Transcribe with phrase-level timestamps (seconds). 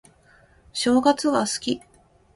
[0.73, 1.79] 正月が好き